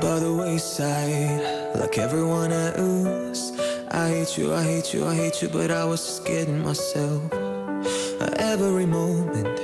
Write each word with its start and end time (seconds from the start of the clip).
by 0.00 0.18
the 0.18 0.32
wayside, 0.32 1.74
like 1.74 1.98
everyone 1.98 2.52
else. 2.52 3.52
I 3.90 4.08
hate 4.08 4.38
you, 4.38 4.54
I 4.54 4.62
hate 4.62 4.94
you, 4.94 5.04
I 5.06 5.14
hate 5.14 5.42
you, 5.42 5.48
but 5.48 5.70
I 5.70 5.84
was 5.84 6.00
just 6.00 6.24
kidding 6.24 6.62
myself. 6.62 7.20
Every 8.38 8.86
moment, 8.86 9.60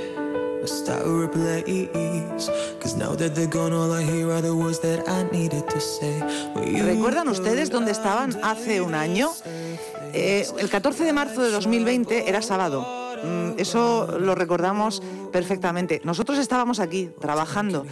I 0.63 0.67
start 0.67 1.05
to 1.05 1.23
replace. 1.25 2.51
Cause 2.81 2.97
now 2.97 3.15
that 3.15 3.35
they're 3.35 3.47
gone, 3.47 3.73
all 3.73 3.93
I 3.93 4.03
hear 4.03 4.31
are 4.31 4.43
the 4.43 4.55
words 4.55 4.81
that 4.81 5.09
I 5.09 5.25
needed 5.33 5.69
to 5.71 5.81
say. 5.81 6.21
¿Recuerdan 6.55 7.29
ustedes 7.29 7.71
dónde 7.71 7.93
estaban 7.93 8.39
hace 8.43 8.81
un 8.81 8.95
año? 8.95 9.33
Eh, 10.13 10.47
el 10.59 10.69
14 10.69 11.05
de 11.05 11.13
marzo 11.13 11.43
de 11.43 11.51
2020 11.51 12.29
era 12.29 12.43
sábado. 12.43 12.96
Mm, 13.25 13.59
Eso 13.59 14.19
lo 14.19 14.35
recordamos 14.35 15.03
perfectamente. 15.33 16.01
Nosotros 16.05 16.39
estábamos 16.39 16.81
aquí 16.81 17.11
trabajando 17.21 17.87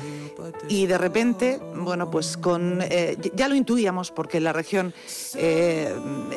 y 0.68 0.86
de 0.86 0.98
repente, 0.98 1.60
bueno, 1.76 2.10
pues 2.10 2.36
con 2.36 2.80
eh, 2.82 3.16
ya 3.34 3.48
lo 3.48 3.54
intuíamos 3.54 4.10
porque 4.10 4.38
en 4.38 4.44
la 4.44 4.52
región 4.52 4.92
eh, 5.36 5.94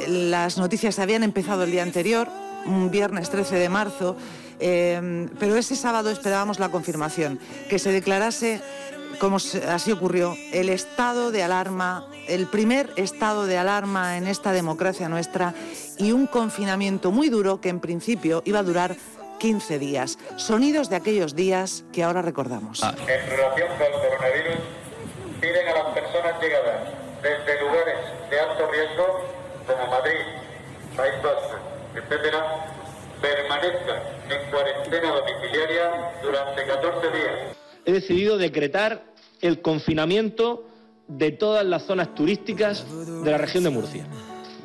las 0.08 0.58
noticias 0.58 0.99
habían 0.99 1.23
empezado 1.23 1.63
el 1.63 1.71
día 1.71 1.84
anterior, 1.84 2.27
un 2.66 2.91
viernes 2.91 3.30
13 3.30 3.55
de 3.58 3.70
marzo, 3.70 4.16
eh, 4.59 5.29
pero 5.39 5.55
ese 5.55 5.75
sábado 5.75 6.09
esperábamos 6.09 6.59
la 6.59 6.70
confirmación, 6.70 7.39
que 7.70 7.79
se 7.79 7.91
declarase 7.91 8.61
como 9.20 9.38
así 9.38 9.91
ocurrió, 9.91 10.35
el 10.53 10.70
estado 10.70 11.31
de 11.31 11.43
alarma, 11.43 12.07
el 12.27 12.47
primer 12.47 12.91
estado 12.97 13.45
de 13.45 13.57
alarma 13.57 14.17
en 14.17 14.27
esta 14.27 14.52
democracia 14.52 15.09
nuestra 15.09 15.53
y 15.97 16.11
un 16.11 16.27
confinamiento 16.27 17.11
muy 17.11 17.30
duro 17.30 17.59
que 17.59 17.70
en 17.70 17.80
principio 17.80 18.43
iba 18.45 18.59
a 18.59 18.63
durar 18.63 18.95
15 19.39 19.80
días. 19.80 20.17
Sonidos 20.35 20.89
de 20.89 20.97
aquellos 20.97 21.35
días 21.35 21.83
que 21.91 22.03
ahora 22.03 22.21
recordamos. 22.21 22.81
En 22.83 23.30
relación 23.30 23.67
con 23.77 23.88
el 23.88 23.94
coronavirus, 23.94 24.58
piden 25.41 25.67
a 25.67 25.73
las 25.73 25.94
personas 25.94 26.41
llegadas 26.41 26.89
desde 27.22 27.61
lugares 27.61 27.97
de 28.30 28.39
alto 28.39 28.72
riesgo, 28.72 29.05
como 29.66 29.91
Madrid, 29.91 30.19
País 30.95 31.13
Vasco, 31.23 31.58
etcétera, 31.95 32.77
permanezcan 33.21 34.01
en 34.29 34.51
cuarentena 34.51 35.11
domiciliaria 35.11 36.11
durante 36.21 36.65
14 36.65 37.07
días. 37.17 37.57
he 37.85 37.91
decidido 37.91 38.37
decretar 38.37 39.03
el 39.41 39.61
confinamiento 39.61 40.67
de 41.07 41.31
todas 41.31 41.65
las 41.65 41.83
zonas 41.83 42.13
turísticas 42.15 42.85
de 43.23 43.31
la 43.31 43.38
región 43.38 43.63
de 43.63 43.69
Murcia. 43.69 44.05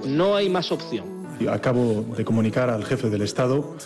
No 0.04 0.34
hay 0.34 0.48
más 0.48 0.72
opción. 0.72 1.22
Acabo 1.48 2.04
de 2.16 2.24
comunicar 2.24 2.70
al 2.70 2.84
jefe 2.84 3.10
del 3.10 3.22
Estado 3.22 3.76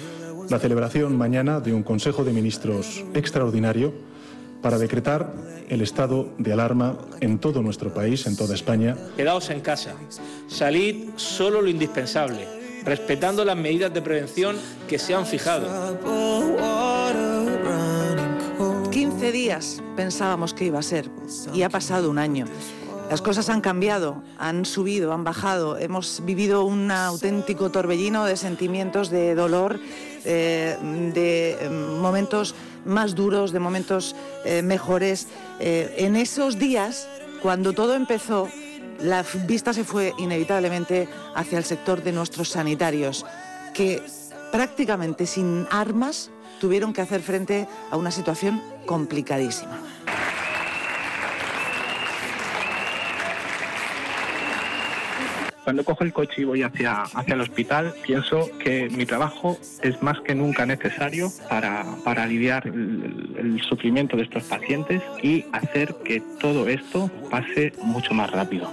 la 0.49 0.59
celebración 0.59 1.17
mañana 1.17 1.61
de 1.61 1.75
un 1.75 1.83
Consejo 1.83 2.25
de 2.25 2.33
Ministros 2.33 3.05
extraordinario 3.15 3.93
para 4.63 4.79
decretar 4.79 5.33
el 5.69 5.83
estado 5.83 6.29
de 6.39 6.53
alarma 6.53 6.97
en 7.21 7.39
todo 7.39 7.63
nuestro 7.63 7.93
país, 7.93 8.27
en 8.27 8.37
toda 8.37 8.55
España. 8.55 8.97
Quedaos 9.17 9.51
en 9.51 9.61
casa. 9.61 9.95
Salid 10.49 11.11
solo 11.17 11.61
lo 11.61 11.69
indispensable, 11.69 12.47
respetando 12.87 13.45
las 13.45 13.57
medidas 13.57 13.93
de 13.93 14.01
prevención 14.01 14.57
que 14.89 14.99
se 14.99 15.15
han 15.15 15.27
fijado. 15.27 15.69
15 18.91 19.33
días 19.33 19.83
pensábamos 19.97 20.55
que 20.55 20.65
iba 20.65 20.79
a 20.79 20.83
ser 20.83 21.11
y 21.53 21.63
ha 21.63 21.69
pasado 21.69 22.09
un 22.09 22.19
año. 22.19 22.47
Las 23.11 23.23
cosas 23.23 23.49
han 23.51 23.61
cambiado, 23.61 24.23
han 24.37 24.65
subido, 24.65 25.13
han 25.13 25.23
bajado. 25.23 25.79
Hemos 25.79 26.23
vivido 26.25 26.65
un 26.65 26.91
auténtico 26.91 27.71
torbellino 27.71 28.25
de 28.25 28.37
sentimientos, 28.37 29.11
de 29.11 29.37
dolor, 29.37 29.79
eh, 30.25 30.77
de 31.15 31.53
eh, 31.61 31.69
momentos 31.69 32.55
más 32.85 33.15
duros, 33.15 33.53
de 33.53 33.61
momentos 33.61 34.17
eh, 34.45 34.63
mejores. 34.63 35.29
Eh, 35.61 35.95
en 35.99 36.17
esos 36.17 36.59
días, 36.59 37.09
cuando 37.43 37.73
todo 37.75 37.95
empezó, 37.95 38.49
la 39.01 39.25
vista 39.47 39.73
se 39.73 39.85
fue 39.85 40.15
inevitablemente 40.19 41.09
hacia 41.35 41.59
el 41.59 41.65
sector 41.65 42.03
de 42.03 42.13
nuestros 42.13 42.49
sanitarios, 42.49 43.25
que 43.75 44.03
prácticamente 44.53 45.27
sin 45.27 45.67
armas 45.71 46.31
tuvieron 46.61 46.93
que 46.93 47.03
hacer 47.03 47.21
frente 47.23 47.69
a 47.91 47.97
una 47.97 48.11
situación 48.11 48.63
complicadísima. 48.87 49.81
Cuando 55.67 55.83
cojo 55.83 56.05
el 56.05 56.13
coche 56.13 56.43
y 56.43 56.45
voy 56.45 56.63
hacia, 56.63 57.03
hacia 57.03 57.35
el 57.35 57.41
hospital, 57.41 57.93
pienso 58.05 58.49
que 58.61 58.89
mi 58.89 59.05
trabajo 59.05 59.59
es 59.83 60.01
más 60.01 60.21
que 60.21 60.33
nunca 60.33 60.65
necesario 60.65 61.29
para, 61.51 61.85
para 62.05 62.23
aliviar 62.23 62.69
el, 62.69 63.35
el 63.37 63.61
sufrimiento 63.69 64.17
de 64.17 64.23
estos 64.23 64.45
pacientes 64.45 65.03
y 65.25 65.45
hacer 65.51 65.97
que 66.05 66.23
todo 66.39 66.69
esto 66.69 67.11
pase 67.33 67.73
mucho 67.83 68.15
más 68.15 68.31
rápido. 68.31 68.71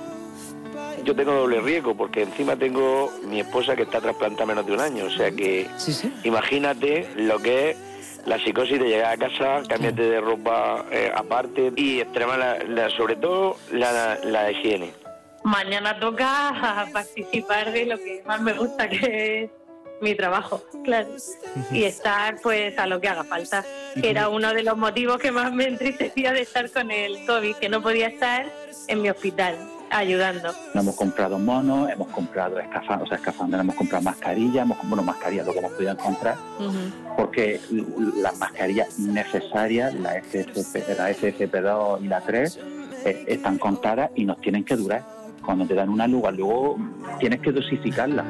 Yo 1.03 1.15
tengo 1.15 1.33
doble 1.33 1.61
riesgo 1.61 1.95
porque 1.97 2.21
encima 2.21 2.55
tengo 2.57 3.11
mi 3.27 3.39
esposa 3.39 3.75
que 3.75 3.81
está 3.81 3.99
trasplantada 3.99 4.45
menos 4.45 4.63
de 4.67 4.73
un 4.73 4.79
año. 4.79 5.05
O 5.05 5.09
sea 5.09 5.31
que 5.31 5.65
imagínate 6.23 7.07
lo 7.17 7.39
que 7.39 7.71
es 7.71 7.77
la 8.27 8.37
psicosis 8.37 8.77
de 8.79 8.85
llegar 8.87 9.13
a 9.13 9.17
casa, 9.17 9.63
cambiarte 9.67 10.03
de 10.03 10.21
ropa 10.21 10.85
eh, 10.91 11.11
aparte 11.13 11.73
y 11.75 12.01
extrema 12.01 12.37
la- 12.37 12.59
la- 12.65 12.91
sobre 12.91 13.15
todo 13.15 13.57
la, 13.71 14.19
la 14.23 14.51
higiene. 14.51 14.91
Mañana 15.43 15.99
toca 15.99 16.87
participar 16.93 17.71
de 17.71 17.85
lo 17.85 17.97
que 17.97 18.23
más 18.25 18.41
me 18.41 18.53
gusta, 18.53 18.89
que 18.89 19.43
es 19.43 19.51
mi 20.01 20.15
trabajo, 20.15 20.61
claro. 20.83 21.09
Y 21.71 21.83
estar 21.83 22.39
pues 22.41 22.77
a 22.77 22.87
lo 22.87 22.99
que 22.99 23.07
haga 23.07 23.23
falta. 23.23 23.63
Que 23.99 24.09
era 24.09 24.29
uno 24.29 24.53
de 24.53 24.63
los 24.63 24.77
motivos 24.77 25.17
que 25.17 25.31
más 25.31 25.51
me 25.53 25.65
entristecía 25.65 26.33
de 26.33 26.41
estar 26.41 26.69
con 26.71 26.91
el 26.91 27.25
COVID, 27.25 27.55
que 27.55 27.69
no 27.69 27.81
podía 27.81 28.07
estar 28.07 28.45
en 28.87 29.01
mi 29.01 29.09
hospital 29.09 29.57
ayudando. 29.93 30.53
Hemos 30.73 30.95
comprado 30.95 31.37
monos, 31.37 31.89
hemos 31.89 32.07
comprado 32.09 32.59
escafandras, 32.59 33.03
o 33.03 33.07
sea, 33.07 33.17
escafandras, 33.17 33.61
hemos 33.61 33.75
comprado 33.75 34.03
mascarillas, 34.03 34.63
hemos, 34.63 34.77
bueno, 34.83 35.03
mascarillas, 35.03 35.45
lo 35.45 35.53
que 35.53 35.59
hemos 35.59 35.71
podido 35.73 35.91
encontrar, 35.91 36.35
porque 37.15 37.61
las 38.15 38.37
mascarillas 38.37 38.97
necesarias, 38.99 39.93
la, 39.93 40.21
FFP, 40.21 40.95
la 40.97 41.11
FFP2 41.11 42.01
y 42.01 42.07
la 42.07 42.21
3, 42.21 42.59
eh, 43.05 43.25
están 43.27 43.57
contadas 43.57 44.11
y 44.15 44.25
nos 44.25 44.39
tienen 44.41 44.63
que 44.63 44.75
durar. 44.75 45.03
Cuando 45.45 45.65
te 45.65 45.75
dan 45.75 45.89
una 45.89 46.07
lugar, 46.07 46.33
luego 46.33 46.77
tienes 47.19 47.41
que 47.41 47.51
dosificarla. 47.51 48.23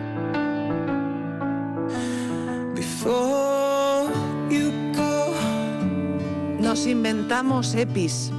Nos 6.60 6.88
inventamos 6.88 7.76
EPIs, 7.76 8.32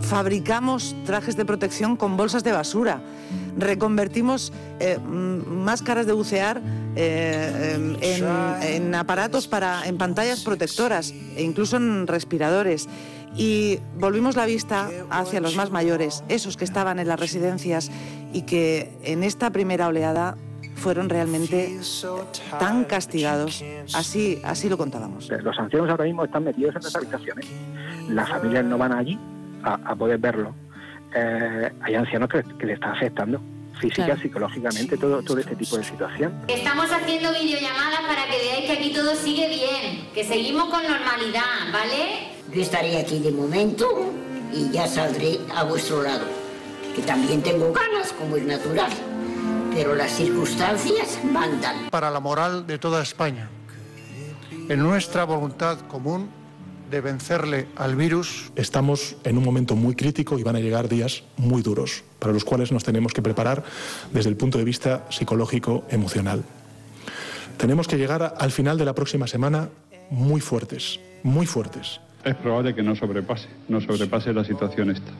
fabricamos 0.00 0.94
trajes 1.04 1.36
de 1.36 1.44
protección 1.44 1.96
con 1.96 2.16
bolsas 2.16 2.44
de 2.44 2.52
basura, 2.52 3.00
reconvertimos 3.56 4.52
eh, 4.80 4.98
mm, 4.98 5.64
máscaras 5.64 6.06
de 6.06 6.12
bucear 6.12 6.60
eh, 6.94 7.96
em, 8.00 8.56
en, 8.62 8.94
aparatos 8.94 9.48
para, 9.48 9.86
en 9.86 9.98
pantallas 9.98 10.42
protectoras 10.42 11.12
e 11.36 11.42
incluso 11.42 11.76
en 11.76 12.06
respiradores. 12.06 12.88
Y 13.36 13.80
volvimos 13.98 14.34
la 14.34 14.46
vista 14.46 14.88
hacia 15.10 15.40
los 15.40 15.56
más 15.56 15.70
mayores, 15.70 16.24
esos 16.28 16.56
que 16.56 16.64
estaban 16.64 16.98
en 16.98 17.08
las 17.08 17.20
residencias 17.20 17.90
y 18.32 18.42
que 18.42 18.96
en 19.02 19.22
esta 19.22 19.50
primera 19.50 19.88
oleada 19.88 20.38
fueron 20.74 21.10
realmente 21.10 21.78
tan 22.58 22.84
castigados. 22.84 23.62
Así, 23.92 24.40
así 24.42 24.70
lo 24.70 24.78
contábamos. 24.78 25.28
Los 25.28 25.58
ancianos 25.58 25.90
ahora 25.90 26.04
mismo 26.04 26.24
están 26.24 26.44
metidos 26.44 26.76
en 26.76 26.82
las 26.82 26.96
habitaciones. 26.96 27.46
Las 28.08 28.28
familias 28.28 28.64
no 28.64 28.78
van 28.78 28.92
allí 28.92 29.18
a, 29.66 29.74
a 29.84 29.94
poder 29.96 30.18
verlo. 30.18 30.54
Eh, 31.14 31.70
hay 31.82 31.94
ancianos 31.94 32.28
que, 32.28 32.42
que 32.58 32.66
le 32.66 32.74
están 32.74 32.92
afectando 32.92 33.40
física, 33.80 34.06
Claro. 34.06 34.20
psicológicamente, 34.22 34.96
todo, 34.96 35.22
todo 35.22 35.38
este 35.38 35.54
tipo 35.56 35.76
de 35.76 35.84
situación. 35.84 36.32
Estamos 36.48 36.90
haciendo 36.90 37.30
videollamadas 37.32 38.00
para 38.08 38.24
que 38.26 38.38
veáis 38.38 38.66
que 38.66 38.72
aquí 38.72 38.92
todo 38.94 39.14
sigue 39.14 39.48
bien, 39.48 40.08
que 40.14 40.24
seguimos 40.24 40.64
con 40.70 40.82
normalidad, 40.82 41.42
¿vale? 41.72 42.28
Yo 42.54 42.62
estaré 42.62 42.98
aquí 42.98 43.18
de 43.18 43.32
momento 43.32 44.12
y 44.52 44.70
ya 44.70 44.86
saldré 44.86 45.40
a 45.54 45.64
vuestro 45.64 46.02
lado. 46.02 46.24
Que 46.94 47.02
también 47.02 47.42
tengo 47.42 47.70
ganas, 47.72 48.12
como 48.14 48.36
es 48.36 48.44
natural. 48.44 48.90
Pero 49.74 49.94
las 49.94 50.10
circunstancias 50.12 51.18
mandan. 51.30 51.90
para 51.90 52.10
la 52.10 52.20
moral 52.20 52.66
de 52.66 52.78
toda 52.78 53.02
España, 53.02 53.50
en 54.70 54.78
nuestra 54.82 55.24
voluntad 55.24 55.80
común 55.80 56.30
de 56.90 57.00
vencerle 57.00 57.66
al 57.76 57.96
virus. 57.96 58.50
Estamos 58.56 59.16
en 59.24 59.38
un 59.38 59.44
momento 59.44 59.76
muy 59.76 59.94
crítico 59.94 60.38
y 60.38 60.42
van 60.42 60.56
a 60.56 60.60
llegar 60.60 60.88
días 60.88 61.24
muy 61.36 61.62
duros, 61.62 62.04
para 62.18 62.32
los 62.32 62.44
cuales 62.44 62.72
nos 62.72 62.84
tenemos 62.84 63.12
que 63.12 63.22
preparar 63.22 63.64
desde 64.12 64.30
el 64.30 64.36
punto 64.36 64.58
de 64.58 64.64
vista 64.64 65.04
psicológico, 65.10 65.84
emocional. 65.90 66.44
Tenemos 67.56 67.88
que 67.88 67.96
llegar 67.96 68.34
al 68.38 68.50
final 68.50 68.78
de 68.78 68.84
la 68.84 68.94
próxima 68.94 69.26
semana 69.26 69.68
muy 70.10 70.40
fuertes, 70.40 71.00
muy 71.22 71.46
fuertes. 71.46 72.00
Es 72.24 72.34
probable 72.34 72.74
que 72.74 72.82
no 72.82 72.94
sobrepase, 72.96 73.48
no 73.68 73.80
sobrepase 73.80 74.32
la 74.32 74.44
situación 74.44 74.90
esta. 74.90 75.12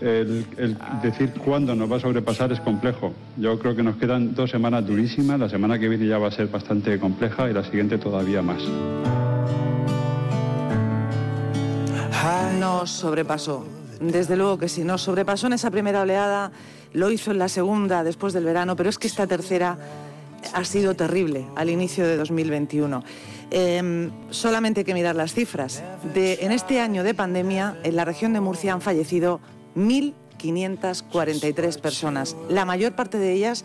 El, 0.00 0.46
el 0.56 0.78
decir 1.02 1.32
cuándo 1.44 1.74
nos 1.74 1.90
va 1.90 1.96
a 1.96 2.00
sobrepasar 2.00 2.52
es 2.52 2.60
complejo. 2.60 3.12
Yo 3.36 3.58
creo 3.58 3.74
que 3.74 3.82
nos 3.82 3.96
quedan 3.96 4.34
dos 4.34 4.50
semanas 4.50 4.86
durísimas. 4.86 5.40
La 5.40 5.48
semana 5.48 5.78
que 5.78 5.88
viene 5.88 6.06
ya 6.06 6.18
va 6.18 6.28
a 6.28 6.30
ser 6.30 6.46
bastante 6.46 7.00
compleja 7.00 7.50
y 7.50 7.52
la 7.52 7.64
siguiente 7.64 7.98
todavía 7.98 8.40
más. 8.40 8.62
Nos 12.58 12.90
sobrepasó. 12.90 13.64
desde 14.00 14.36
luego 14.36 14.58
que 14.58 14.68
sí. 14.68 14.82
Nos 14.82 15.02
sobrepasó 15.02 15.46
en 15.46 15.52
esa 15.52 15.70
primera 15.70 16.02
oleada, 16.02 16.50
lo 16.92 17.10
hizo 17.10 17.30
en 17.30 17.38
la 17.38 17.48
segunda 17.48 18.02
después 18.02 18.32
del 18.32 18.44
verano, 18.44 18.76
pero 18.76 18.90
es 18.90 18.98
que 18.98 19.06
esta 19.06 19.26
tercera 19.26 19.78
ha 20.52 20.64
sido 20.64 20.94
terrible 20.94 21.46
al 21.56 21.70
inicio 21.70 22.06
de 22.06 22.16
2021. 22.16 23.02
Em, 23.50 24.10
solamente 24.30 24.80
hay 24.80 24.84
que 24.84 24.94
mirar 24.94 25.16
las 25.16 25.32
cifras. 25.32 25.82
En 26.14 26.52
este 26.52 26.80
año 26.80 27.04
de 27.04 27.14
pandemia, 27.14 27.76
en 27.82 27.96
la 27.96 28.04
región 28.04 28.32
de 28.32 28.40
Murcia 28.40 28.72
han 28.72 28.80
fallecido 28.80 29.40
1.543 29.76 31.80
personas, 31.80 32.36
la 32.48 32.64
mayor 32.64 32.92
parte 32.92 33.18
de 33.18 33.32
ellas 33.32 33.64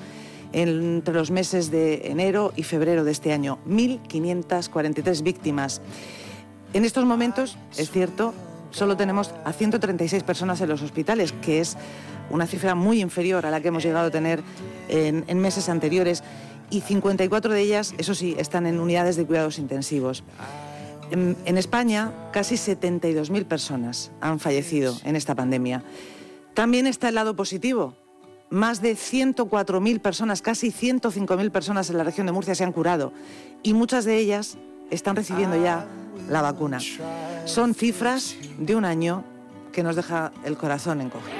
entre 0.51 1.15
los 1.15 1.31
meses 1.31 1.71
de 1.71 2.11
enero 2.11 2.53
y 2.55 2.63
febrero 2.63 3.03
de 3.03 3.11
este 3.11 3.33
año. 3.33 3.57
1.543 3.67 5.23
víctimas. 5.23 5.81
En 6.73 6.85
estos 6.85 7.05
momentos, 7.05 7.57
es 7.77 7.91
cierto, 7.91 8.33
solo 8.73 8.97
tenemos 8.97 9.33
a 9.45 9.53
136 9.53 10.23
personas 10.23 10.59
en 10.59 10.67
los 10.67 10.81
hospitales, 10.81 11.31
que 11.31 11.61
es 11.61 11.77
una 12.29 12.45
cifra 12.45 12.75
muy 12.75 12.99
inferior 12.99 13.45
a 13.45 13.51
la 13.51 13.61
que 13.61 13.69
hemos 13.69 13.83
llegado 13.83 14.07
a 14.07 14.11
tener 14.11 14.43
en, 14.89 15.23
en 15.27 15.39
meses 15.39 15.69
anteriores 15.69 16.23
y 16.69 16.81
54 16.81 17.53
de 17.53 17.61
ellas, 17.61 17.93
eso 17.97 18.15
sí, 18.15 18.35
están 18.37 18.65
en 18.65 18.79
unidades 18.79 19.15
de 19.15 19.25
cuidados 19.25 19.59
intensivos. 19.59 20.23
En, 21.11 21.57
España, 21.59 22.11
casi 22.31 22.55
72.000 22.55 23.45
personas 23.45 24.11
han 24.19 24.39
fallecido 24.39 24.97
en 25.03 25.15
esta 25.15 25.35
pandemia. 25.35 25.83
También 26.55 26.87
está 26.87 27.09
el 27.09 27.15
lado 27.15 27.35
positivo. 27.35 27.95
Más 28.49 28.81
de 28.81 28.93
104.000 28.95 29.99
personas, 29.99 30.41
casi 30.41 30.71
105.000 30.71 31.51
personas 31.51 31.91
en 31.91 31.97
la 31.97 32.03
región 32.03 32.25
de 32.25 32.33
Murcia 32.33 32.55
se 32.55 32.63
han 32.63 32.71
curado 32.71 33.13
y 33.61 33.75
muchas 33.75 34.05
de 34.05 34.17
ellas 34.17 34.57
están 34.89 35.15
recibiendo 35.15 35.61
ya 35.61 35.85
la 36.29 36.41
vacuna. 36.41 36.79
Son 37.45 37.75
cifras 37.75 38.35
de 38.57 38.75
un 38.75 38.85
año 38.85 39.23
que 39.71 39.83
nos 39.83 39.95
deja 39.95 40.31
el 40.45 40.57
corazón 40.57 41.01
encogido. 41.01 41.33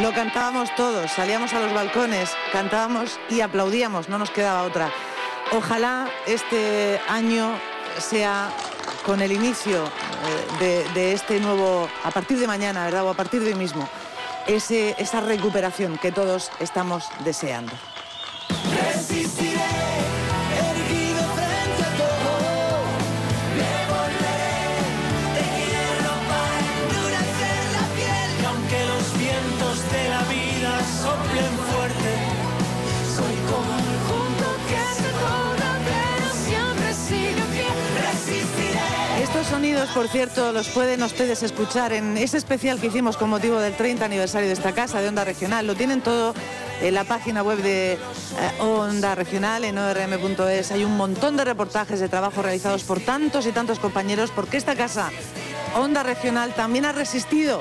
Lo 0.00 0.12
cantábamos 0.12 0.74
todos, 0.74 1.12
salíamos 1.12 1.52
a 1.52 1.60
los 1.60 1.72
balcones, 1.72 2.30
cantábamos 2.52 3.20
y 3.30 3.40
aplaudíamos, 3.40 4.08
no 4.08 4.18
nos 4.18 4.30
quedaba 4.30 4.64
otra. 4.64 4.90
Ojalá 5.52 6.08
este 6.26 7.00
año 7.08 7.54
sea 7.98 8.50
con 9.04 9.20
el 9.20 9.32
inicio 9.32 9.84
eh, 10.60 10.86
de, 10.94 11.12
este 11.12 11.40
nuevo, 11.40 11.88
a 12.04 12.10
partir 12.10 12.38
de 12.38 12.46
mañana, 12.46 12.84
¿verdad? 12.84 13.04
O 13.04 13.10
a 13.10 13.14
partir 13.14 13.42
de 13.42 13.48
hoy 13.48 13.58
mismo, 13.58 13.88
esa 14.46 15.20
recuperación 15.20 15.98
que 15.98 16.12
todos 16.12 16.50
estamos 16.60 17.04
deseando. 17.24 17.72
Sonidos, 39.82 39.94
por 39.94 40.08
cierto, 40.08 40.52
los 40.52 40.68
pueden 40.68 41.02
ustedes 41.02 41.42
escuchar 41.42 41.92
en 41.92 42.16
ese 42.16 42.36
especial 42.36 42.80
que 42.80 42.88
hicimos 42.88 43.16
con 43.16 43.30
motivo 43.30 43.58
del 43.58 43.74
30 43.74 44.04
aniversario 44.04 44.46
de 44.46 44.54
esta 44.54 44.72
casa 44.72 45.00
de 45.00 45.08
Onda 45.08 45.24
Regional. 45.24 45.66
Lo 45.66 45.74
tienen 45.74 46.00
todo 46.00 46.34
en 46.80 46.94
la 46.94 47.04
página 47.04 47.42
web 47.42 47.58
de 47.58 47.94
eh, 47.94 47.98
Onda 48.60 49.14
Regional, 49.14 49.64
en 49.64 49.78
orm.es. 49.78 50.72
Hay 50.72 50.84
un 50.84 50.96
montón 50.96 51.36
de 51.36 51.44
reportajes 51.44 52.00
de 52.00 52.08
trabajo 52.08 52.42
realizados 52.42 52.84
por 52.84 53.00
tantos 53.00 53.46
y 53.46 53.52
tantos 53.52 53.78
compañeros, 53.78 54.30
porque 54.30 54.56
esta 54.56 54.74
casa, 54.74 55.10
Onda 55.76 56.02
Regional, 56.02 56.54
también 56.54 56.84
ha 56.84 56.92
resistido 56.92 57.60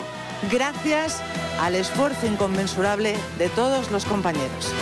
gracias 0.52 1.22
al 1.60 1.76
esfuerzo 1.76 2.28
inconmensurable 2.28 3.16
de 3.38 3.50
todos 3.50 3.92
los 3.92 4.06
compañeros. 4.06 4.74